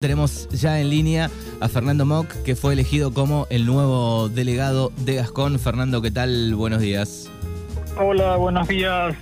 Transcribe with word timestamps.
Tenemos 0.00 0.48
ya 0.50 0.80
en 0.80 0.90
línea 0.90 1.28
a 1.58 1.66
Fernando 1.66 2.06
Mock, 2.06 2.32
que 2.44 2.54
fue 2.54 2.72
elegido 2.72 3.12
como 3.12 3.48
el 3.50 3.66
nuevo 3.66 4.28
delegado 4.28 4.92
de 4.98 5.16
Gascón. 5.16 5.58
Fernando, 5.58 6.00
¿qué 6.00 6.12
tal? 6.12 6.54
Buenos 6.54 6.80
días. 6.80 7.28
Hola, 7.96 8.36
buenos 8.36 8.68
días. 8.68 9.16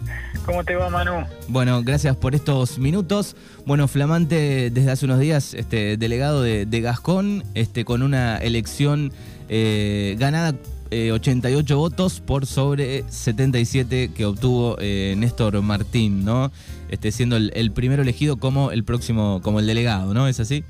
¿Cómo 0.45 0.63
te 0.65 0.77
va, 0.77 0.91
Manu? 0.91 1.25
Bueno, 1.49 1.83
gracias 1.83 2.15
por 2.17 2.35
estos 2.35 2.79
minutos. 2.79 3.37
Bueno, 3.65 3.89
flamante 3.89 4.69
desde 4.71 4.91
hace 4.91 5.07
unos 5.07 5.19
días, 5.19 5.55
este 5.55 5.97
delegado 5.97 6.43
de, 6.43 6.81
Gascón, 6.83 7.43
este, 7.55 7.87
con 7.87 8.03
una 8.03 8.37
elección 8.37 9.15
eh, 9.49 10.15
ganada 10.19 10.57
88 10.91 11.73
eh, 11.73 11.77
votos 11.77 12.21
por 12.21 12.47
sobre 12.47 13.05
77 13.09 14.13
que 14.15 14.25
obtuvo 14.25 14.77
eh, 14.79 15.15
Néstor 15.17 15.61
Martín, 15.63 16.25
¿no? 16.25 16.51
Este, 16.89 17.11
siendo 17.11 17.37
el, 17.37 17.73
primero 17.73 18.03
elegido 18.03 18.37
como 18.37 18.71
el 18.71 18.85
próximo, 18.85 19.41
como 19.43 19.61
el 19.61 19.67
delegado, 19.67 20.15
¿no? 20.15 20.29
¿Es 20.29 20.41
así? 20.41 20.65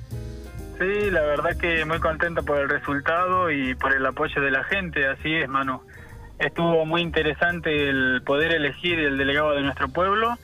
Sí, 0.79 1.11
la 1.11 1.23
verdad 1.23 1.57
que 1.57 1.84
muy 1.84 2.01
contento 2.01 2.43
por 2.43 2.59
el 2.59 2.69
resultado 2.69 3.51
y 3.51 3.74
por 3.74 3.95
el 3.95 4.05
apoyo 4.05 4.41
de 4.41 4.51
la 4.51 4.65
gente, 4.65 5.07
así 5.07 5.34
es, 5.34 5.48
mano. 5.48 5.83
Estuvo 6.38 6.85
muy 6.85 7.01
interesante 7.01 7.88
el 7.88 8.23
poder 8.24 8.52
elegir 8.52 8.98
el 8.98 9.16
delegado 9.16 9.52
de 9.52 9.62
nuestro 9.62 9.88
pueblo, 9.88 10.37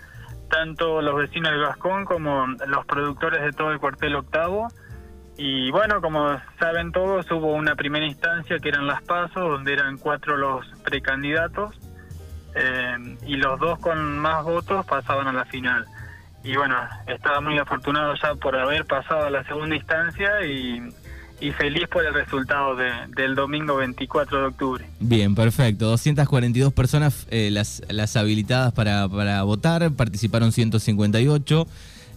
tanto 0.51 1.03
los 1.03 1.17
vecinos 1.17 1.53
de 1.53 1.59
Gascón 1.59 2.05
como 2.05 2.47
los 2.67 2.87
productores 2.87 3.43
de 3.43 3.53
todo 3.53 3.73
el 3.73 3.79
cuartel 3.79 4.15
octavo 4.17 4.69
y 5.37 5.71
bueno, 5.71 6.01
como 6.01 6.41
saben 6.59 6.93
todos, 6.93 7.31
hubo 7.31 7.55
una 7.55 7.75
primera 7.75 8.07
instancia 8.07 8.59
que 8.59 8.69
eran 8.69 8.87
las 8.87 9.03
pasos, 9.03 9.35
donde 9.35 9.73
eran 9.73 9.97
cuatro 9.97 10.37
los 10.37 10.67
precandidatos 10.85 11.75
eh, 12.55 13.17
y 13.27 13.37
los 13.37 13.59
dos 13.59 13.79
con 13.79 14.19
más 14.19 14.45
votos 14.45 14.85
pasaban 14.87 15.27
a 15.29 15.33
la 15.33 15.45
final. 15.47 15.87
Y 16.45 16.57
bueno, 16.57 16.77
estaba 17.07 17.41
muy 17.41 17.57
afortunado 17.59 18.15
ya 18.21 18.35
por 18.35 18.57
haber 18.57 18.85
pasado 18.85 19.27
a 19.27 19.31
la 19.31 19.45
segunda 19.45 19.77
instancia 19.77 20.45
y, 20.45 20.81
feliz 21.59 21.89
por 21.89 22.07
el 22.07 22.15
resultado 22.15 22.77
del 22.77 23.35
domingo 23.35 23.75
24 23.77 24.39
de 24.39 24.47
octubre. 24.47 24.87
Bien, 25.01 25.35
perfecto. 25.35 25.87
242 25.87 26.73
personas 26.73 27.27
eh, 27.31 27.51
las, 27.51 27.83
las 27.89 28.17
habilitadas 28.17 28.73
para, 28.73 29.09
para 29.09 29.43
votar, 29.43 29.91
participaron 29.93 30.53
158. 30.53 31.67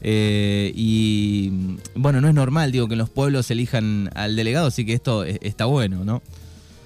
Eh, 0.02 0.72
y 0.76 1.78
bueno, 1.96 2.22
no 2.22 2.28
es 2.28 2.34
normal, 2.34 2.72
digo, 2.72 2.88
que 2.88 2.96
los 2.96 3.10
pueblos 3.10 3.50
elijan 3.52 4.10
al 4.16 4.36
delegado, 4.36 4.68
así 4.68 4.86
que 4.86 4.94
esto 4.94 5.24
está 5.24 5.66
bueno, 5.66 6.04
¿no? 6.04 6.22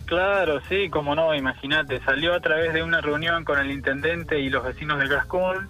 Claro, 0.05 0.59
sí, 0.67 0.89
como 0.89 1.13
no, 1.13 1.35
imagínate, 1.35 2.01
salió 2.03 2.33
a 2.33 2.39
través 2.39 2.73
de 2.73 2.81
una 2.81 2.99
reunión 3.01 3.43
con 3.43 3.59
el 3.59 3.69
intendente 3.69 4.39
y 4.39 4.49
los 4.49 4.63
vecinos 4.63 4.99
de 4.99 5.07
Gascón, 5.07 5.69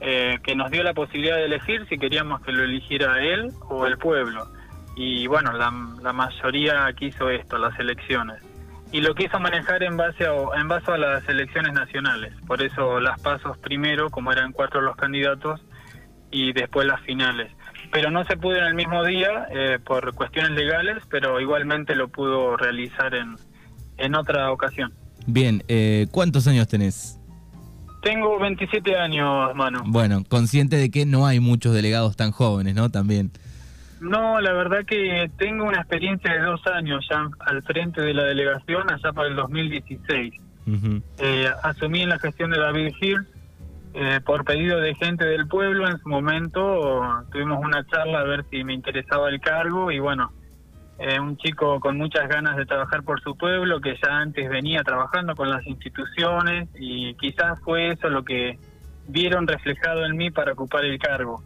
eh, 0.00 0.38
que 0.42 0.56
nos 0.56 0.70
dio 0.70 0.82
la 0.82 0.92
posibilidad 0.92 1.36
de 1.36 1.44
elegir 1.44 1.86
si 1.88 1.96
queríamos 1.96 2.42
que 2.42 2.52
lo 2.52 2.64
eligiera 2.64 3.22
él 3.22 3.52
o 3.68 3.86
el 3.86 3.96
pueblo. 3.96 4.48
Y 4.96 5.26
bueno, 5.26 5.52
la, 5.52 5.72
la 6.02 6.12
mayoría 6.12 6.92
quiso 6.94 7.30
esto, 7.30 7.58
las 7.58 7.78
elecciones. 7.78 8.42
Y 8.92 9.00
lo 9.00 9.14
quiso 9.14 9.38
manejar 9.38 9.82
en 9.82 9.96
base, 9.96 10.26
a, 10.26 10.32
en 10.58 10.68
base 10.68 10.90
a 10.90 10.96
las 10.96 11.28
elecciones 11.28 11.72
nacionales. 11.72 12.34
Por 12.46 12.62
eso 12.62 12.98
las 13.00 13.20
pasos 13.20 13.58
primero, 13.58 14.10
como 14.10 14.32
eran 14.32 14.52
cuatro 14.52 14.80
los 14.80 14.96
candidatos, 14.96 15.60
y 16.36 16.52
después 16.52 16.86
las 16.86 17.00
finales. 17.02 17.50
Pero 17.92 18.10
no 18.10 18.24
se 18.24 18.36
pudo 18.36 18.56
en 18.56 18.64
el 18.64 18.74
mismo 18.74 19.04
día 19.04 19.46
eh, 19.50 19.78
por 19.84 20.14
cuestiones 20.14 20.50
legales, 20.52 21.02
pero 21.10 21.40
igualmente 21.40 21.94
lo 21.94 22.08
pudo 22.08 22.56
realizar 22.56 23.14
en, 23.14 23.36
en 23.96 24.14
otra 24.14 24.50
ocasión. 24.50 24.92
Bien, 25.26 25.62
eh, 25.68 26.06
¿cuántos 26.10 26.46
años 26.46 26.68
tenés? 26.68 27.18
Tengo 28.02 28.38
27 28.38 28.96
años, 28.96 29.54
mano. 29.54 29.82
Bueno, 29.86 30.22
consciente 30.28 30.76
de 30.76 30.90
que 30.90 31.06
no 31.06 31.26
hay 31.26 31.40
muchos 31.40 31.74
delegados 31.74 32.16
tan 32.16 32.30
jóvenes, 32.30 32.74
¿no? 32.74 32.90
También. 32.90 33.30
No, 34.00 34.40
la 34.40 34.52
verdad 34.52 34.84
que 34.86 35.30
tengo 35.38 35.64
una 35.64 35.78
experiencia 35.78 36.32
de 36.32 36.40
dos 36.40 36.60
años 36.66 37.04
ya 37.10 37.28
al 37.40 37.62
frente 37.62 38.02
de 38.02 38.12
la 38.14 38.24
delegación, 38.24 38.90
allá 38.90 39.12
para 39.12 39.28
el 39.28 39.36
2016. 39.36 40.34
eh, 41.18 41.48
asumí 41.62 42.02
en 42.02 42.10
la 42.10 42.18
gestión 42.18 42.50
de 42.50 42.58
David 42.58 42.92
Hills 43.00 43.26
eh, 43.98 44.20
por 44.20 44.44
pedido 44.44 44.78
de 44.78 44.94
gente 44.94 45.24
del 45.24 45.48
pueblo 45.48 45.88
en 45.88 45.96
su 45.98 46.08
momento 46.10 47.24
tuvimos 47.32 47.64
una 47.64 47.82
charla 47.86 48.20
a 48.20 48.24
ver 48.24 48.44
si 48.50 48.62
me 48.62 48.74
interesaba 48.74 49.30
el 49.30 49.40
cargo 49.40 49.90
y 49.90 49.98
bueno, 49.98 50.32
eh, 50.98 51.18
un 51.18 51.38
chico 51.38 51.80
con 51.80 51.96
muchas 51.96 52.28
ganas 52.28 52.58
de 52.58 52.66
trabajar 52.66 53.02
por 53.04 53.22
su 53.22 53.34
pueblo 53.38 53.80
que 53.80 53.96
ya 54.02 54.18
antes 54.18 54.50
venía 54.50 54.82
trabajando 54.84 55.34
con 55.34 55.48
las 55.48 55.66
instituciones 55.66 56.68
y 56.78 57.14
quizás 57.14 57.58
fue 57.60 57.92
eso 57.92 58.10
lo 58.10 58.22
que 58.22 58.58
vieron 59.08 59.46
reflejado 59.46 60.04
en 60.04 60.14
mí 60.14 60.30
para 60.30 60.52
ocupar 60.52 60.84
el 60.84 60.98
cargo 60.98 61.42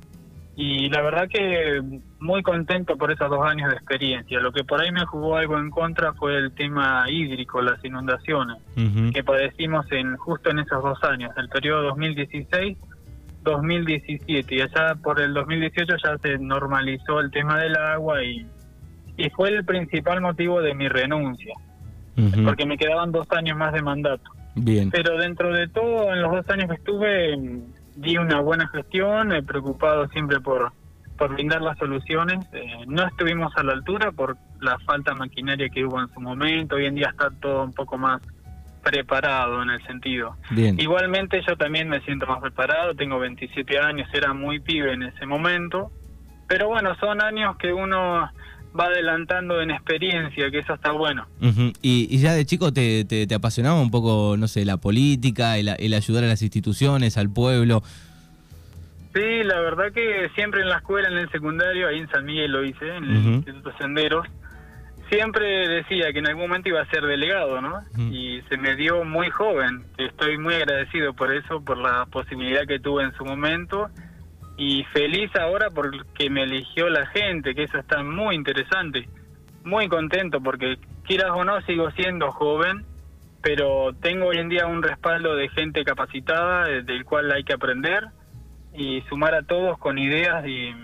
y 0.62 0.90
la 0.90 1.00
verdad 1.00 1.26
que 1.26 1.80
muy 2.18 2.42
contento 2.42 2.98
por 2.98 3.10
esos 3.10 3.30
dos 3.30 3.42
años 3.46 3.70
de 3.70 3.76
experiencia. 3.76 4.40
Lo 4.40 4.52
que 4.52 4.62
por 4.62 4.78
ahí 4.78 4.92
me 4.92 5.06
jugó 5.06 5.36
algo 5.36 5.58
en 5.58 5.70
contra 5.70 6.12
fue 6.12 6.36
el 6.36 6.52
tema 6.52 7.06
hídrico, 7.08 7.62
las 7.62 7.82
inundaciones 7.82 8.58
que 9.14 9.24
padecimos 9.24 9.90
en 9.90 10.18
justo 10.18 10.50
en 10.50 10.58
esos 10.58 10.82
dos 10.82 11.02
años, 11.04 11.30
el 11.38 11.48
periodo 11.48 11.96
2016-2017 11.96 14.44
y 14.50 14.60
allá 14.60 14.96
por 15.02 15.18
el 15.18 15.32
2018 15.32 15.96
ya 15.96 16.18
se 16.18 16.36
normalizó 16.36 17.20
el 17.20 17.30
tema 17.30 17.58
del 17.58 17.74
agua 17.76 18.22
y, 18.22 18.46
y 19.16 19.30
fue 19.30 19.48
el 19.48 19.64
principal 19.64 20.20
motivo 20.20 20.60
de 20.60 20.74
mi 20.74 20.88
renuncia, 20.88 21.54
porque 22.44 22.66
me 22.66 22.76
quedaban 22.76 23.12
dos 23.12 23.26
años 23.30 23.56
más 23.56 23.72
de 23.72 23.80
mandato. 23.80 24.30
Bien. 24.56 24.90
Pero 24.90 25.16
dentro 25.16 25.54
de 25.54 25.68
todo, 25.68 26.12
en 26.12 26.20
los 26.20 26.32
dos 26.32 26.46
años 26.50 26.68
que 26.68 26.74
estuve, 26.74 27.38
di 27.96 28.16
una 28.16 28.40
buena 28.40 28.68
gestión, 28.68 29.32
he 29.32 29.42
preocupado 29.42 30.08
siempre 30.08 30.40
por, 30.40 30.72
por 31.16 31.34
brindar 31.34 31.62
las 31.62 31.78
soluciones. 31.78 32.38
Eh, 32.52 32.84
no 32.86 33.06
estuvimos 33.06 33.52
a 33.56 33.62
la 33.62 33.72
altura 33.72 34.12
por 34.12 34.36
la 34.60 34.78
falta 34.80 35.12
de 35.12 35.18
maquinaria 35.18 35.68
que 35.68 35.84
hubo 35.84 36.00
en 36.00 36.08
su 36.08 36.20
momento. 36.20 36.76
Hoy 36.76 36.86
en 36.86 36.94
día 36.94 37.08
está 37.10 37.30
todo 37.30 37.64
un 37.64 37.72
poco 37.72 37.98
más 37.98 38.20
preparado 38.82 39.62
en 39.62 39.70
el 39.70 39.82
sentido. 39.86 40.36
Igualmente 40.50 41.42
yo 41.46 41.56
también 41.56 41.88
me 41.88 42.00
siento 42.00 42.26
más 42.26 42.40
preparado, 42.40 42.94
tengo 42.94 43.18
27 43.18 43.78
años, 43.78 44.08
era 44.12 44.32
muy 44.32 44.60
pibe 44.60 44.92
en 44.92 45.02
ese 45.02 45.26
momento, 45.26 45.92
pero 46.48 46.68
bueno, 46.68 46.94
son 46.96 47.22
años 47.22 47.56
que 47.58 47.72
uno 47.72 48.30
va 48.78 48.86
adelantando 48.86 49.60
en 49.60 49.70
experiencia, 49.70 50.50
que 50.50 50.58
eso 50.58 50.74
está 50.74 50.92
bueno. 50.92 51.26
¿Y, 51.82 52.18
ya 52.18 52.34
de 52.34 52.44
chico 52.46 52.72
te, 52.72 53.04
te, 53.04 53.34
apasionaba 53.34 53.80
un 53.80 53.90
poco, 53.90 54.36
no 54.36 54.48
sé, 54.48 54.64
la 54.64 54.76
política, 54.76 55.58
el, 55.58 55.68
el, 55.78 55.94
ayudar 55.94 56.24
a 56.24 56.28
las 56.28 56.42
instituciones, 56.42 57.16
al 57.16 57.30
pueblo? 57.30 57.82
Sí, 59.14 59.42
la 59.44 59.58
verdad 59.60 59.92
que 59.92 60.30
siempre 60.34 60.62
en 60.62 60.68
la 60.68 60.76
escuela, 60.76 61.08
en 61.08 61.18
el 61.18 61.30
secundario, 61.30 61.88
ahí 61.88 61.98
en 61.98 62.08
San 62.10 62.24
Miguel 62.24 62.52
lo 62.52 62.64
hice, 62.64 62.96
en 62.96 63.04
el 63.04 63.16
Instituto 63.16 63.72
Senderos, 63.76 64.26
siempre 65.10 65.68
decía 65.68 66.12
que 66.12 66.20
en 66.20 66.28
algún 66.28 66.44
momento 66.44 66.68
iba 66.68 66.80
a 66.80 66.86
ser 66.90 67.04
delegado, 67.04 67.60
¿no? 67.60 67.82
Y 68.12 68.40
se 68.48 68.56
me 68.56 68.76
dio 68.76 69.04
muy 69.04 69.28
joven, 69.30 69.84
estoy 69.98 70.38
muy 70.38 70.54
agradecido 70.54 71.12
por 71.14 71.34
eso, 71.34 71.60
por 71.60 71.76
la 71.78 72.06
posibilidad 72.06 72.66
que 72.68 72.78
tuve 72.78 73.02
en 73.02 73.12
su 73.14 73.24
momento 73.24 73.90
y 74.60 74.84
feliz 74.92 75.34
ahora 75.36 75.70
porque 75.70 76.28
me 76.28 76.42
eligió 76.42 76.90
la 76.90 77.06
gente, 77.06 77.54
que 77.54 77.62
eso 77.62 77.78
está 77.78 78.02
muy 78.02 78.34
interesante. 78.34 79.08
Muy 79.64 79.88
contento 79.88 80.42
porque 80.42 80.76
quieras 81.06 81.30
o 81.30 81.44
no 81.44 81.62
sigo 81.62 81.90
siendo 81.92 82.30
joven, 82.30 82.84
pero 83.40 83.94
tengo 84.02 84.26
hoy 84.26 84.36
en 84.36 84.50
día 84.50 84.66
un 84.66 84.82
respaldo 84.82 85.34
de 85.34 85.48
gente 85.48 85.82
capacitada 85.82 86.66
del 86.66 87.06
cual 87.06 87.32
hay 87.32 87.42
que 87.42 87.54
aprender 87.54 88.08
y 88.74 89.00
sumar 89.08 89.34
a 89.34 89.44
todos 89.44 89.78
con 89.78 89.96
ideas 89.96 90.46
y, 90.46 90.74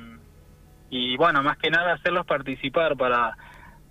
y 0.88 1.18
bueno, 1.18 1.42
más 1.42 1.58
que 1.58 1.68
nada 1.68 1.92
hacerlos 1.92 2.24
participar 2.24 2.96
para, 2.96 3.36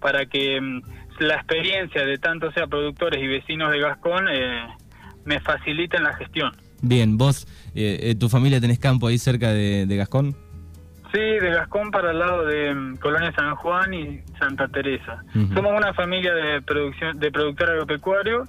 para 0.01 0.25
que 0.25 0.59
mm, 0.59 0.81
la 1.19 1.35
experiencia 1.35 2.03
de 2.03 2.17
tanto 2.17 2.51
sea 2.53 2.65
productores 2.65 3.21
y 3.21 3.27
vecinos 3.27 3.71
de 3.71 3.81
Gascón 3.81 4.29
eh, 4.31 4.67
me 5.25 5.39
faciliten 5.41 6.01
la 6.01 6.15
gestión. 6.15 6.64
Bien, 6.81 7.17
vos, 7.17 7.47
eh, 7.73 7.99
eh, 8.01 8.15
¿tu 8.15 8.29
familia 8.29 8.61
tenés 8.61 8.79
campo 8.79 9.07
ahí 9.07 9.17
cerca 9.17 9.51
de, 9.51 9.87
Gascón? 9.89 10.35
Sí, 11.11 11.19
de 11.19 11.49
Gascón 11.49 11.91
para 11.91 12.11
el 12.11 12.19
lado 12.19 12.45
de 12.45 12.73
mm, 12.73 12.97
Colonia 12.97 13.33
San 13.35 13.55
Juan 13.55 13.93
y 13.93 14.21
Santa 14.39 14.67
Teresa. 14.67 15.23
Somos 15.53 15.71
una 15.75 15.93
familia 15.93 16.33
de 16.33 16.61
producción 16.61 17.17
de 17.19 17.31
productor 17.31 17.71
agropecuario. 17.71 18.43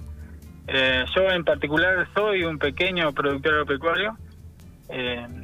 Eh, 0.67 1.05
yo 1.15 1.29
en 1.29 1.45
particular 1.45 2.07
soy 2.13 2.43
un 2.43 2.59
pequeño 2.59 3.13
productor 3.13 3.53
agropecuario 3.53 4.17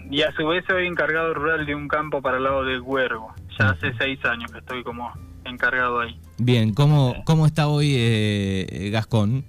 y 0.10 0.22
a 0.22 0.32
su 0.34 0.48
vez 0.48 0.64
soy 0.68 0.88
encargado 0.88 1.34
rural 1.34 1.66
de 1.66 1.76
un 1.76 1.88
campo 1.88 2.22
para 2.22 2.38
el 2.38 2.44
lado 2.44 2.64
de 2.64 2.80
Huergo. 2.80 3.34
Ya 3.60 3.70
hace 3.70 3.94
seis 3.98 4.24
años 4.26 4.52
que 4.52 4.60
estoy 4.60 4.84
como 4.84 5.12
encargado 5.46 6.02
ahí. 6.02 6.18
Bien, 6.38 6.74
¿cómo, 6.74 7.24
cómo 7.26 7.46
está 7.46 7.68
hoy 7.68 8.68
Gascón? 8.92 9.46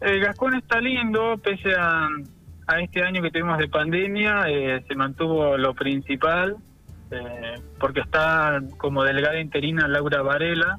Gascón 0.00 0.54
está 0.54 0.80
lindo, 0.80 1.36
pese 1.38 1.74
a, 1.74 2.08
a 2.66 2.80
este 2.80 3.02
año 3.02 3.22
que 3.22 3.30
tuvimos 3.30 3.58
de 3.58 3.68
pandemia 3.68 4.44
eh, 4.48 4.84
se 4.86 4.94
mantuvo 4.94 5.56
lo 5.56 5.74
principal, 5.74 6.56
eh, 7.10 7.60
porque 7.78 8.00
está 8.00 8.60
como 8.78 9.04
delegada 9.04 9.40
interina 9.40 9.86
Laura 9.86 10.22
Varela, 10.22 10.78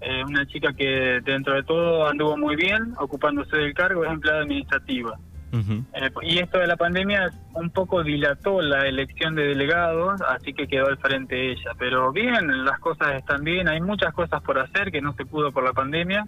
eh, 0.00 0.22
una 0.24 0.46
chica 0.46 0.72
que 0.72 1.20
dentro 1.24 1.54
de 1.54 1.64
todo 1.64 2.08
anduvo 2.08 2.36
muy 2.36 2.54
bien, 2.54 2.94
ocupándose 2.98 3.56
del 3.56 3.74
cargo, 3.74 4.04
es 4.04 4.10
empleada 4.10 4.42
administrativa. 4.42 5.18
Eh, 5.50 6.10
y 6.22 6.38
esto 6.38 6.58
de 6.58 6.66
la 6.66 6.76
pandemia 6.76 7.30
un 7.54 7.70
poco 7.70 8.02
dilató 8.02 8.60
la 8.60 8.86
elección 8.86 9.34
de 9.34 9.44
delegados, 9.44 10.20
así 10.28 10.52
que 10.52 10.68
quedó 10.68 10.86
al 10.86 10.98
frente 10.98 11.52
ella. 11.52 11.72
Pero 11.78 12.12
bien, 12.12 12.64
las 12.64 12.78
cosas 12.80 13.14
están 13.16 13.44
bien, 13.44 13.68
hay 13.68 13.80
muchas 13.80 14.12
cosas 14.12 14.42
por 14.42 14.58
hacer 14.58 14.92
que 14.92 15.00
no 15.00 15.14
se 15.14 15.24
pudo 15.24 15.50
por 15.50 15.64
la 15.64 15.72
pandemia. 15.72 16.26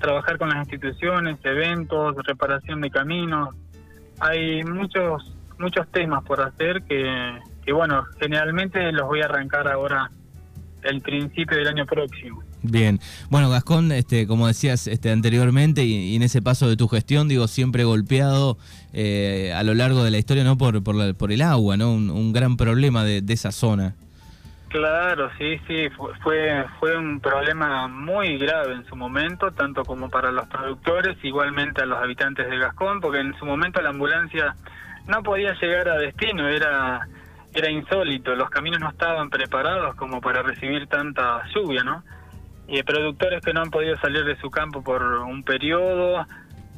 Trabajar 0.00 0.38
con 0.38 0.48
las 0.48 0.58
instituciones, 0.58 1.38
eventos, 1.44 2.16
reparación 2.24 2.80
de 2.80 2.90
caminos. 2.90 3.54
Hay 4.20 4.62
muchos 4.64 5.34
muchos 5.58 5.86
temas 5.92 6.24
por 6.24 6.40
hacer 6.40 6.82
que, 6.82 7.72
bueno, 7.72 8.04
generalmente 8.20 8.92
los 8.92 9.06
voy 9.06 9.20
a 9.22 9.26
arrancar 9.26 9.68
ahora 9.68 10.10
el 10.82 11.00
principio 11.00 11.56
del 11.56 11.68
año 11.68 11.86
próximo. 11.86 12.42
Bien, 12.62 12.98
bueno 13.28 13.50
Gascón, 13.50 13.92
este, 13.92 14.26
como 14.26 14.46
decías 14.46 14.86
este, 14.86 15.10
anteriormente 15.10 15.84
y, 15.84 16.16
en 16.16 16.22
ese 16.22 16.40
paso 16.40 16.68
de 16.68 16.76
tu 16.76 16.88
gestión, 16.88 17.28
digo, 17.28 17.46
siempre 17.46 17.84
golpeado 17.84 18.56
eh, 18.92 19.52
a 19.54 19.62
lo 19.62 19.74
largo 19.74 20.02
de 20.02 20.10
la 20.10 20.18
historia, 20.18 20.44
¿no? 20.44 20.56
Por, 20.56 20.82
por, 20.82 21.14
por 21.14 21.30
el 21.30 21.42
agua, 21.42 21.76
¿no? 21.76 21.92
Un, 21.92 22.32
gran 22.32 22.56
problema 22.56 23.04
de, 23.04 23.22
esa 23.28 23.52
zona. 23.52 23.96
Claro, 24.74 25.30
sí, 25.38 25.56
sí, 25.68 25.88
fue, 26.24 26.66
fue 26.80 26.96
un 26.96 27.20
problema 27.20 27.86
muy 27.86 28.36
grave 28.38 28.72
en 28.72 28.84
su 28.86 28.96
momento, 28.96 29.52
tanto 29.52 29.84
como 29.84 30.10
para 30.10 30.32
los 30.32 30.48
productores, 30.48 31.16
igualmente 31.22 31.82
a 31.82 31.86
los 31.86 31.96
habitantes 31.96 32.50
de 32.50 32.58
Gascón, 32.58 33.00
porque 33.00 33.20
en 33.20 33.38
su 33.38 33.46
momento 33.46 33.80
la 33.80 33.90
ambulancia 33.90 34.56
no 35.06 35.22
podía 35.22 35.54
llegar 35.60 35.88
a 35.88 35.98
destino, 35.98 36.48
era 36.48 37.06
era 37.52 37.70
insólito, 37.70 38.34
los 38.34 38.50
caminos 38.50 38.80
no 38.80 38.90
estaban 38.90 39.30
preparados 39.30 39.94
como 39.94 40.20
para 40.20 40.42
recibir 40.42 40.88
tanta 40.88 41.44
lluvia, 41.54 41.84
¿no? 41.84 42.02
y 42.66 42.82
productores 42.82 43.44
que 43.44 43.52
no 43.52 43.60
han 43.60 43.70
podido 43.70 43.96
salir 43.98 44.24
de 44.24 44.36
su 44.40 44.50
campo 44.50 44.82
por 44.82 45.04
un 45.04 45.44
periodo, 45.44 46.26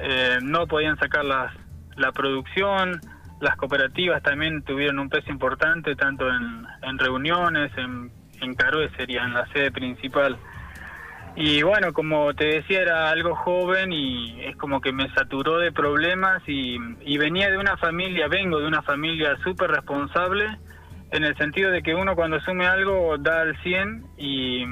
eh, 0.01 0.37
no 0.43 0.67
podían 0.67 0.99
sacar 0.99 1.25
las, 1.25 1.51
la 1.97 2.13
producción, 2.13 3.01
las 3.41 3.57
cooperativas 3.57 4.23
también 4.23 4.63
tuvieron 4.63 4.99
un 4.99 5.09
peso 5.09 5.31
importante, 5.31 5.95
tanto 5.95 6.27
en, 6.29 6.99
reuniones, 6.99 7.71
en, 7.77 8.11
en 8.41 8.57
sería, 8.97 9.25
en 9.25 9.35
la 9.35 9.47
sede 9.53 9.71
principal. 9.71 10.39
Y 11.35 11.63
bueno, 11.63 11.93
como 11.93 12.33
te 12.35 12.47
decía, 12.47 12.81
era 12.81 13.11
algo 13.11 13.35
joven 13.35 13.93
y 13.93 14.41
es 14.43 14.57
como 14.57 14.81
que 14.81 14.93
me 14.93 15.11
saturó 15.11 15.59
de 15.59 15.71
problemas 15.71 16.43
y, 16.47 16.79
y 17.03 17.19
venía 17.19 17.51
de 17.51 17.59
una 17.59 17.77
familia, 17.77 18.27
vengo 18.29 18.59
de 18.59 18.67
una 18.67 18.83
familia 18.83 19.37
súper 19.45 19.71
responsable, 19.71 20.59
en 21.11 21.25
el 21.25 21.37
sentido 21.37 21.71
de 21.71 21.83
que 21.83 21.95
uno 21.95 22.17
cuando 22.17 22.39
asume 22.39 22.67
algo 22.67 23.17
da 23.19 23.43
al 23.43 23.57
100 23.63 24.07
y 24.17 24.65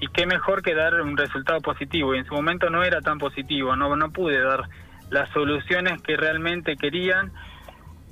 y 0.00 0.08
qué 0.08 0.26
mejor 0.26 0.62
que 0.62 0.74
dar 0.74 1.00
un 1.00 1.16
resultado 1.16 1.60
positivo. 1.60 2.14
Y 2.14 2.18
en 2.18 2.26
su 2.26 2.34
momento 2.34 2.70
no 2.70 2.82
era 2.82 3.00
tan 3.00 3.18
positivo, 3.18 3.74
no, 3.76 3.94
no 3.96 4.10
pude 4.10 4.40
dar 4.40 4.62
las 5.10 5.28
soluciones 5.30 6.00
que 6.02 6.16
realmente 6.16 6.76
querían 6.76 7.32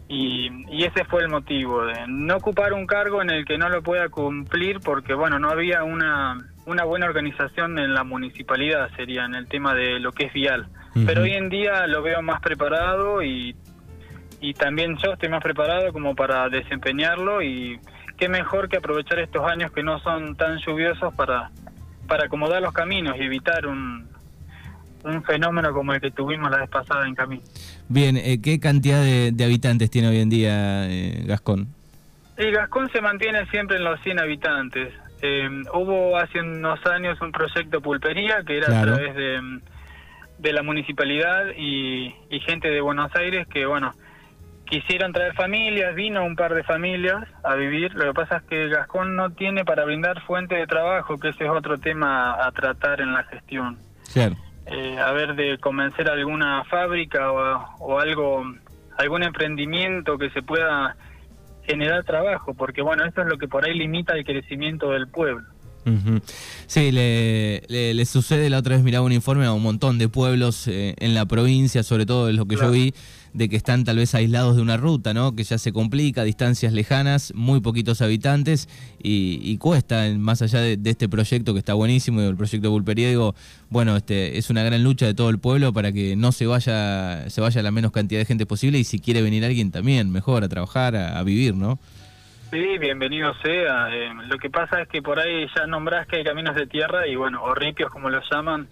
y, 0.08 0.50
y, 0.70 0.85
ese 0.85 1.05
fue 1.05 1.23
el 1.23 1.29
motivo 1.29 1.85
de 1.85 2.06
no 2.06 2.37
ocupar 2.37 2.73
un 2.73 2.87
cargo 2.87 3.23
en 3.23 3.31
el 3.31 3.44
que 3.44 3.58
no 3.58 3.69
lo 3.69 3.82
pueda 3.82 4.08
cumplir 4.08 4.79
porque 4.81 5.14
bueno 5.14 5.38
no 5.41 5.50
había 5.50 5.82
una 5.82 6.38
una 6.64 6.85
buena 6.85 7.06
organización 7.06 7.79
en 7.79 7.93
la 7.93 8.05
municipalidad 8.05 8.88
sería 8.97 9.25
en 9.25 9.35
el 9.35 9.49
tema 9.49 9.75
de 9.75 9.99
lo 9.99 10.12
que 10.12 10.26
es 10.26 10.32
vial. 10.32 10.69
Pero 11.06 11.23
hoy 11.23 11.32
en 11.32 11.50
día 11.50 11.87
lo 11.87 12.03
veo 12.03 12.23
más 12.23 12.41
preparado 12.41 13.23
y 13.23 13.56
y 14.41 14.55
también 14.55 14.97
yo 14.99 15.12
estoy 15.12 15.29
más 15.29 15.43
preparado 15.43 15.93
como 15.93 16.14
para 16.14 16.49
desempeñarlo 16.49 17.43
y 17.43 17.81
qué 18.17 18.29
mejor 18.29 18.69
que 18.69 18.76
aprovechar 18.76 19.19
estos 19.19 19.44
años 19.50 19.73
que 19.73 19.82
no 19.82 19.99
son 20.00 20.37
tan 20.37 20.59
lluviosos 20.59 21.14
para 21.14 21.50
para 22.06 22.26
acomodar 22.26 22.62
los 22.62 22.73
caminos 22.73 23.17
y 23.19 23.23
evitar 23.23 23.67
un, 23.67 24.09
un 25.06 25.23
fenómeno 25.23 25.73
como 25.73 25.93
el 25.93 26.00
que 26.00 26.11
tuvimos 26.11 26.50
la 26.50 26.58
vez 26.58 26.70
pasada 26.70 27.06
en 27.06 27.14
Camino. 27.14 27.43
Bien, 27.88 28.17
eh, 28.17 28.41
¿qué 28.43 28.58
cantidad 28.61 29.03
de, 29.03 29.44
habitantes 29.44 29.91
tiene 29.91 30.08
hoy 30.08 30.19
en 30.19 30.29
día 30.29 30.88
eh, 30.91 31.23
Gascón? 31.26 31.69
Y 32.38 32.50
Gascón 32.50 32.91
se 32.91 33.00
mantiene 33.00 33.47
siempre 33.47 33.76
en 33.76 33.85
los 33.85 34.00
100 34.00 34.20
habitantes. 34.20 34.93
Eh, 35.23 35.49
hubo 35.73 36.19
hace 36.19 36.41
unos 36.41 36.85
años 36.87 37.19
un 37.23 37.32
proyecto 37.32 37.81
Pulpería 37.81 38.43
que 38.47 38.58
era 38.58 38.81
a 38.81 38.82
través 38.82 39.14
de, 39.14 39.61
de 40.38 40.53
la 40.53 40.62
municipalidad 40.62 41.47
y, 41.56 42.14
y 42.29 42.41
gente 42.41 42.69
de 42.69 42.81
Buenos 42.82 43.14
Aires 43.14 43.47
que, 43.49 43.64
bueno, 43.64 43.94
quisieron 44.67 45.12
traer 45.12 45.35
familias, 45.35 45.94
vino 45.94 46.25
un 46.25 46.37
par 46.37 46.55
de 46.55 46.64
familias 46.64 47.25
a 47.43 47.55
vivir. 47.55 47.94
Lo 47.94 48.06
que 48.06 48.12
pasa 48.12 48.37
es 48.38 48.43
que 48.44 48.69
Gascón 48.69 49.17
no 49.17 49.31
tiene 49.31 49.64
para 49.64 49.85
brindar 49.85 50.20
fuente 50.23 50.56
de 50.56 50.67
trabajo, 50.67 51.17
que 51.19 51.31
ese 51.31 51.44
es 51.44 51.50
otro 51.50 51.79
tema 51.79 52.44
a 52.44 52.50
tratar 52.52 53.00
en 53.00 53.14
la 53.14 53.25
gestión. 53.25 53.79
Claro. 54.12 54.37
Eh, 54.66 54.98
a 54.98 55.12
ver 55.12 55.36
de 55.36 55.58
convencer 55.58 56.10
alguna 56.10 56.64
fábrica 56.64 57.30
o, 57.30 58.00
algo, 58.00 58.44
algún 58.98 59.22
emprendimiento 59.22 60.18
que 60.18 60.30
se 60.30 60.42
pueda 60.42 60.96
generar 61.62 62.04
trabajo, 62.04 62.52
porque 62.54 62.82
bueno, 62.82 63.04
esto 63.04 63.22
es 63.22 63.28
lo 63.28 63.38
que 63.38 63.46
por 63.46 63.64
ahí 63.64 63.74
limita 63.74 64.14
el 64.14 64.24
crecimiento 64.24 64.90
del 64.90 65.08
pueblo. 65.08 65.46
Sí, 66.67 66.91
le, 66.91 67.62
le, 67.69 68.05
sucede, 68.06 68.50
la 68.50 68.59
otra 68.59 68.75
vez 68.75 68.85
miraba 68.85 69.06
un 69.06 69.12
informe 69.12 69.44
a 69.44 69.53
un 69.53 69.62
montón 69.62 69.99
de 69.99 70.09
pueblos 70.09 70.67
eh, 70.67 70.94
en 70.99 71.15
la 71.15 71.27
provincia, 71.27 71.83
sobre 71.83 72.06
todo 72.06 72.29
en 72.29 72.37
lo 72.37 72.47
que 72.47 72.56
yo 72.56 72.71
vi, 72.71 72.93
de 73.37 73.49
que 73.49 73.56
están 73.56 73.85
tal 73.85 73.99
vez 73.99 74.15
aislados 74.15 74.56
de 74.56 74.62
una 74.62 74.79
ruta, 74.79 75.12
¿no? 75.12 75.37
Que 75.37 75.44
ya 75.44 75.59
se 75.59 75.73
complica, 75.73 76.25
distancias 76.25 76.73
lejanas, 76.73 77.33
muy 77.35 77.61
poquitos 77.61 78.00
habitantes 78.00 78.69
y, 79.00 79.56
cuesta, 79.59 80.11
más 80.17 80.41
allá 80.43 80.61
de, 80.61 80.79
este 80.85 81.09
proyecto 81.09 81.53
que 81.53 81.59
está 81.59 81.75
buenísimo, 81.75 82.21
el 82.23 82.37
proyecto 82.37 82.71
Pulpería, 82.71 83.09
digo, 83.09 83.35
bueno, 83.69 83.97
este 83.97 84.38
es 84.38 84.49
una 84.49 84.62
gran 84.62 84.83
lucha 84.83 85.06
de 85.06 85.15
todo 85.15 85.29
el 85.29 85.38
pueblo 85.38 85.73
para 85.73 85.93
que 85.93 86.17
no 86.17 86.33
se 86.33 86.47
vaya, 86.47 87.29
se 87.29 87.41
vaya 87.41 87.62
la 87.62 87.71
menos 87.71 87.93
cantidad 87.93 88.21
de 88.21 88.25
gente 88.25 88.47
posible 88.47 88.79
y 88.79 88.85
si 88.85 88.99
quiere 88.99 89.23
venir 89.23 89.44
alguien 89.44 89.71
también, 89.71 90.11
mejor 90.11 90.43
a 90.43 90.49
trabajar, 90.49 90.97
a, 90.97 91.23
vivir, 91.23 91.55
¿no? 91.55 91.79
Sí, 92.50 92.78
bienvenido 92.78 93.34
sea. 93.43 93.88
Eh, 93.93 94.10
lo 94.28 94.38
que 94.38 94.50
pasa 94.50 94.81
es 94.82 94.88
que 94.88 95.02
por 95.02 95.19
ahí 95.19 95.46
ya 95.56 95.66
nombrás 95.66 96.06
que 96.06 96.16
hay 96.16 96.25
caminos 96.25 96.54
de 96.54 96.66
tierra 96.66 97.06
y 97.06 97.16
bueno, 97.16 97.43
o 97.43 97.54
ripios 97.54 97.90
como 97.90 98.08
los 98.08 98.25
llaman, 98.31 98.69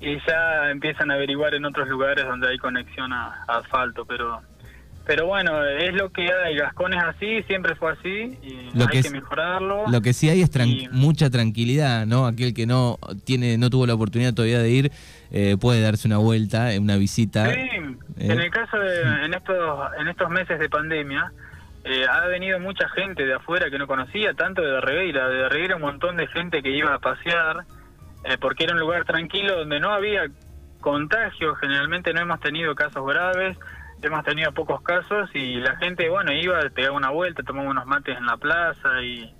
y 0.00 0.18
ya 0.26 0.70
empiezan 0.70 1.10
a 1.10 1.14
averiguar 1.14 1.54
en 1.54 1.64
otros 1.64 1.88
lugares 1.88 2.26
donde 2.26 2.48
hay 2.48 2.58
conexión 2.58 3.12
a, 3.12 3.44
asfalto, 3.48 4.04
pero 4.04 4.42
pero 5.06 5.24
bueno, 5.26 5.64
es 5.64 5.94
lo 5.94 6.10
que 6.10 6.22
hay, 6.32 6.56
Gascón 6.56 6.92
es 6.92 7.02
así, 7.02 7.40
siempre 7.44 7.76
fue 7.76 7.92
así, 7.92 8.38
y 8.42 8.82
hay 8.82 9.02
que, 9.02 9.10
mejorarlo. 9.10 9.84
Lo 9.88 10.00
que 10.02 10.12
sí 10.12 10.28
hay 10.28 10.42
es 10.42 10.50
mucha 10.90 11.30
tranquilidad, 11.30 12.06
¿no? 12.06 12.26
Aquel 12.26 12.52
que 12.52 12.66
no 12.66 12.98
tiene 13.24 13.56
no 13.56 13.70
tuvo 13.70 13.86
la 13.86 13.94
oportunidad 13.94 14.34
todavía 14.34 14.58
de 14.58 14.68
ir, 14.68 14.90
eh, 15.30 15.56
puede 15.60 15.80
darse 15.80 16.08
una 16.08 16.18
vuelta, 16.18 16.74
eh, 16.74 16.80
una 16.80 16.96
visita. 16.96 17.48
Sí, 17.54 17.60
en 18.18 18.40
eh. 18.40 18.44
el 18.46 18.50
caso 18.50 18.78
de, 18.78 19.24
en 19.26 19.32
estos, 19.32 19.78
en 20.00 20.08
estos 20.08 20.28
meses 20.28 20.58
de 20.58 20.68
pandemia, 20.68 21.32
ha 22.08 22.26
venido 22.26 22.58
mucha 22.58 22.88
gente 22.88 23.24
de 23.24 23.34
afuera 23.34 23.70
que 23.70 23.78
no 23.78 23.86
conocía, 23.86 24.34
tanto 24.34 24.62
de 24.62 24.80
Regueira, 24.80 25.28
de 25.28 25.48
Regueira 25.48 25.76
un 25.76 25.82
montón 25.82 26.16
de 26.16 26.26
gente 26.26 26.62
que 26.62 26.70
iba 26.70 26.94
a 26.94 26.98
pasear, 26.98 27.64
eh, 28.24 28.36
porque 28.40 28.64
era 28.64 28.74
un 28.74 28.80
lugar 28.80 29.04
tranquilo 29.04 29.58
donde 29.58 29.78
no 29.78 29.90
había 29.92 30.26
contagio, 30.80 31.54
generalmente 31.54 32.12
no 32.12 32.20
hemos 32.20 32.40
tenido 32.40 32.74
casos 32.74 33.06
graves, 33.06 33.56
hemos 34.02 34.24
tenido 34.24 34.52
pocos 34.52 34.82
casos 34.82 35.30
y 35.34 35.56
la 35.56 35.76
gente, 35.76 36.08
bueno, 36.08 36.32
iba, 36.32 36.60
pegaba 36.70 36.96
una 36.96 37.10
vuelta, 37.10 37.42
tomaba 37.42 37.70
unos 37.70 37.86
mates 37.86 38.16
en 38.16 38.26
la 38.26 38.36
plaza 38.36 39.02
y, 39.02 39.32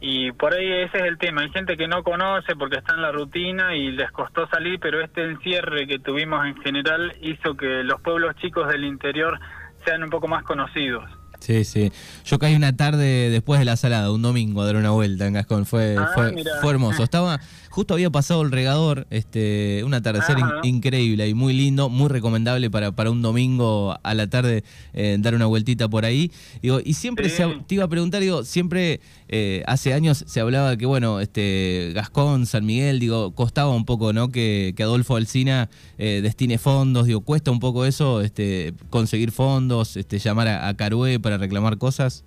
y 0.00 0.32
por 0.32 0.54
ahí 0.54 0.70
ese 0.82 0.98
es 0.98 1.04
el 1.04 1.18
tema. 1.18 1.42
Hay 1.42 1.50
gente 1.50 1.76
que 1.76 1.88
no 1.88 2.02
conoce 2.02 2.56
porque 2.56 2.76
está 2.76 2.94
en 2.94 3.02
la 3.02 3.12
rutina 3.12 3.74
y 3.74 3.92
les 3.92 4.10
costó 4.12 4.46
salir, 4.48 4.78
pero 4.80 5.00
este 5.00 5.24
encierre 5.24 5.86
que 5.86 5.98
tuvimos 5.98 6.44
en 6.46 6.56
general 6.62 7.14
hizo 7.20 7.56
que 7.56 7.84
los 7.84 8.00
pueblos 8.00 8.36
chicos 8.36 8.68
del 8.68 8.84
interior 8.84 9.38
sean 9.84 10.02
un 10.02 10.10
poco 10.10 10.28
más 10.28 10.42
conocidos. 10.44 11.19
Sí, 11.40 11.64
sí. 11.64 11.90
Yo 12.26 12.38
caí 12.38 12.54
una 12.54 12.76
tarde 12.76 13.30
después 13.30 13.58
de 13.58 13.64
la 13.64 13.76
salada, 13.76 14.12
un 14.12 14.20
domingo, 14.20 14.60
a 14.60 14.66
dar 14.66 14.76
una 14.76 14.90
vuelta 14.90 15.26
en 15.26 15.32
Gascón. 15.32 15.64
Fue, 15.64 15.96
ah, 15.98 16.10
fue, 16.14 16.34
fue, 16.60 16.70
hermoso. 16.70 17.02
Estaba, 17.02 17.40
justo 17.70 17.94
había 17.94 18.10
pasado 18.10 18.42
el 18.42 18.50
regador, 18.50 19.06
este, 19.10 19.82
un 19.84 19.94
atardecer 19.94 20.36
increíble 20.62 21.26
y 21.28 21.34
muy 21.34 21.54
lindo, 21.54 21.88
muy 21.88 22.08
recomendable 22.08 22.70
para, 22.70 22.92
para 22.92 23.10
un 23.10 23.22
domingo 23.22 23.98
a 24.02 24.14
la 24.14 24.28
tarde 24.28 24.64
eh, 24.92 25.16
dar 25.18 25.34
una 25.34 25.46
vueltita 25.46 25.88
por 25.88 26.04
ahí. 26.04 26.30
Digo, 26.60 26.80
y 26.84 26.94
siempre 26.94 27.30
te 27.30 27.74
iba 27.74 27.84
a 27.84 27.88
preguntar, 27.88 28.20
digo, 28.20 28.44
siempre 28.44 29.00
eh, 29.28 29.62
hace 29.66 29.94
años 29.94 30.24
se 30.26 30.40
hablaba 30.40 30.76
que, 30.76 30.84
bueno, 30.84 31.20
este, 31.20 31.92
Gascón, 31.94 32.44
San 32.44 32.66
Miguel, 32.66 33.00
digo, 33.00 33.34
costaba 33.34 33.70
un 33.70 33.86
poco, 33.86 34.12
¿no? 34.12 34.28
Que, 34.28 34.74
que 34.76 34.82
Adolfo 34.82 35.16
Alsina 35.16 35.70
eh, 35.96 36.20
destine 36.22 36.58
fondos, 36.58 37.06
digo, 37.06 37.22
cuesta 37.22 37.50
un 37.50 37.60
poco 37.60 37.86
eso, 37.86 38.20
este, 38.20 38.74
conseguir 38.90 39.32
fondos, 39.32 39.96
este, 39.96 40.18
llamar 40.18 40.48
a, 40.48 40.68
a 40.68 40.76
Carué 40.76 41.18
para 41.18 41.29
reclamar 41.38 41.78
cosas? 41.78 42.24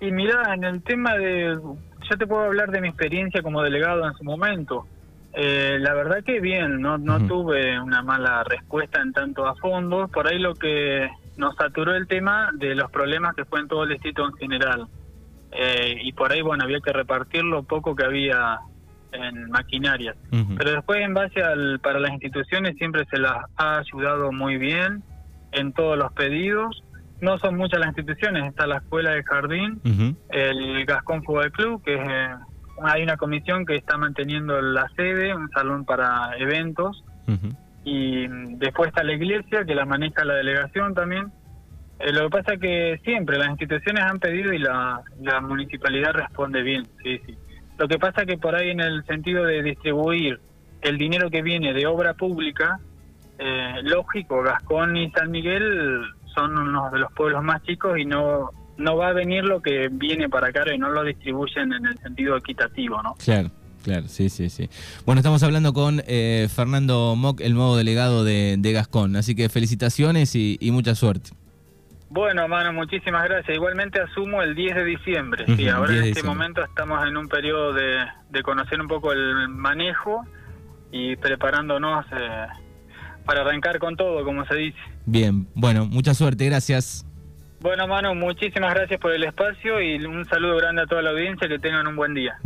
Y 0.00 0.10
mira, 0.10 0.54
en 0.54 0.64
el 0.64 0.82
tema 0.82 1.14
de, 1.14 1.56
yo 2.10 2.18
te 2.18 2.26
puedo 2.26 2.42
hablar 2.42 2.70
de 2.70 2.80
mi 2.80 2.88
experiencia 2.88 3.42
como 3.42 3.62
delegado 3.62 4.06
en 4.06 4.14
su 4.14 4.24
momento. 4.24 4.86
Eh, 5.34 5.78
la 5.80 5.94
verdad 5.94 6.22
que 6.24 6.40
bien, 6.40 6.80
no, 6.80 6.98
no 6.98 7.26
tuve 7.26 7.80
una 7.80 8.02
mala 8.02 8.44
respuesta 8.44 9.00
en 9.00 9.12
tanto 9.12 9.46
a 9.46 9.54
fondos. 9.54 10.10
Por 10.10 10.26
ahí 10.26 10.38
lo 10.38 10.54
que 10.54 11.08
nos 11.36 11.54
saturó 11.56 11.94
el 11.94 12.06
tema 12.06 12.50
de 12.54 12.74
los 12.74 12.90
problemas 12.90 13.34
que 13.34 13.44
fue 13.44 13.60
en 13.60 13.68
todo 13.68 13.84
el 13.84 13.90
distrito 13.90 14.26
en 14.26 14.34
general. 14.34 14.86
Eh, 15.52 15.98
y 16.02 16.12
por 16.12 16.32
ahí, 16.32 16.42
bueno, 16.42 16.64
había 16.64 16.80
que 16.80 16.92
repartir 16.92 17.44
lo 17.44 17.62
poco 17.62 17.94
que 17.94 18.04
había 18.04 18.58
en 19.12 19.50
maquinaria. 19.50 20.14
Pero 20.56 20.72
después, 20.72 21.00
en 21.02 21.14
base 21.14 21.42
al, 21.42 21.78
para 21.80 22.00
las 22.00 22.12
instituciones, 22.12 22.76
siempre 22.76 23.04
se 23.10 23.18
las 23.18 23.44
ha 23.56 23.78
ayudado 23.78 24.32
muy 24.32 24.56
bien 24.56 25.02
en 25.52 25.72
todos 25.72 25.98
los 25.98 26.12
pedidos. 26.12 26.82
No 27.22 27.38
son 27.38 27.56
muchas 27.56 27.78
las 27.78 27.90
instituciones, 27.90 28.48
está 28.48 28.66
la 28.66 28.78
escuela 28.78 29.12
de 29.12 29.22
jardín, 29.22 29.80
el 30.30 30.84
Gascón 30.84 31.22
Fútbol 31.22 31.52
Club, 31.52 31.82
que 31.84 31.94
es, 31.94 32.00
eh, 32.00 32.34
hay 32.82 33.04
una 33.04 33.16
comisión 33.16 33.64
que 33.64 33.76
está 33.76 33.96
manteniendo 33.96 34.60
la 34.60 34.88
sede, 34.96 35.32
un 35.32 35.48
salón 35.50 35.84
para 35.84 36.36
eventos, 36.36 37.04
y 37.84 38.26
después 38.56 38.88
está 38.88 39.04
la 39.04 39.12
iglesia, 39.12 39.64
que 39.64 39.74
la 39.74 39.86
maneja 39.86 40.24
la 40.24 40.34
delegación 40.34 40.94
también. 40.94 41.32
Eh, 42.00 42.12
lo 42.12 42.24
que 42.24 42.30
pasa 42.30 42.54
es 42.54 42.60
que 42.60 43.00
siempre 43.04 43.38
las 43.38 43.50
instituciones 43.50 44.02
han 44.02 44.18
pedido 44.18 44.52
y 44.52 44.58
la, 44.58 45.02
la 45.20 45.40
municipalidad 45.40 46.12
responde 46.14 46.62
bien, 46.62 46.88
sí, 47.04 47.20
sí. 47.24 47.38
Lo 47.78 47.86
que 47.86 48.00
pasa 48.00 48.22
es 48.22 48.26
que 48.26 48.36
por 48.36 48.56
ahí 48.56 48.70
en 48.70 48.80
el 48.80 49.04
sentido 49.06 49.44
de 49.44 49.62
distribuir 49.62 50.40
el 50.80 50.98
dinero 50.98 51.30
que 51.30 51.42
viene 51.42 51.72
de 51.72 51.86
obra 51.86 52.14
pública, 52.14 52.80
eh, 53.38 53.76
lógico, 53.84 54.42
Gascón 54.42 54.96
y 54.96 55.10
San 55.12 55.30
Miguel 55.30 56.02
son 56.34 56.56
uno 56.58 56.90
de 56.90 56.98
los 56.98 57.12
pueblos 57.12 57.42
más 57.42 57.62
chicos 57.62 57.98
y 57.98 58.04
no 58.04 58.50
no 58.76 58.96
va 58.96 59.08
a 59.08 59.12
venir 59.12 59.44
lo 59.44 59.60
que 59.60 59.88
viene 59.90 60.28
para 60.28 60.48
acá 60.48 60.64
y 60.74 60.78
no 60.78 60.90
lo 60.90 61.04
distribuyen 61.04 61.72
en 61.72 61.86
el 61.86 61.98
sentido 61.98 62.36
equitativo, 62.36 63.02
¿no? 63.02 63.14
Claro. 63.22 63.50
Claro, 63.82 64.06
sí, 64.06 64.28
sí, 64.28 64.48
sí. 64.48 64.70
Bueno, 65.04 65.18
estamos 65.18 65.42
hablando 65.42 65.72
con 65.72 66.04
eh, 66.06 66.46
Fernando 66.54 67.16
Mock, 67.16 67.40
el 67.40 67.54
nuevo 67.54 67.76
delegado 67.76 68.22
de, 68.22 68.56
Gascón, 68.62 69.16
así 69.16 69.34
que 69.34 69.48
felicitaciones 69.48 70.36
y, 70.36 70.56
mucha 70.70 70.94
suerte. 70.94 71.30
Bueno, 72.08 72.46
mano, 72.46 72.72
muchísimas 72.72 73.24
gracias. 73.24 73.56
Igualmente 73.56 74.00
asumo 74.00 74.40
el 74.40 74.54
10 74.54 74.76
de 74.76 74.84
diciembre. 74.84 75.46
sí, 75.56 75.68
ahora 75.68 75.96
en 75.96 76.04
este 76.04 76.22
momento 76.22 76.62
estamos 76.62 77.04
en 77.08 77.16
un 77.16 77.26
periodo 77.26 77.72
de, 77.72 78.04
de, 78.30 78.42
conocer 78.44 78.80
un 78.80 78.86
poco 78.86 79.12
el 79.12 79.48
manejo 79.48 80.24
y 80.92 81.16
preparándonos 81.16 82.06
eh, 82.12 82.46
para 83.24 83.42
arrancar 83.42 83.78
con 83.78 83.96
todo, 83.96 84.24
como 84.24 84.44
se 84.46 84.54
dice. 84.54 84.78
Bien, 85.06 85.46
bueno, 85.54 85.86
mucha 85.86 86.14
suerte, 86.14 86.44
gracias. 86.46 87.06
Bueno, 87.60 87.86
mano, 87.86 88.14
muchísimas 88.14 88.74
gracias 88.74 88.98
por 88.98 89.12
el 89.12 89.22
espacio 89.22 89.80
y 89.80 90.04
un 90.04 90.24
saludo 90.26 90.56
grande 90.56 90.82
a 90.82 90.86
toda 90.86 91.00
la 91.02 91.10
audiencia, 91.10 91.48
que 91.48 91.60
tengan 91.60 91.86
un 91.86 91.94
buen 91.94 92.12
día. 92.12 92.36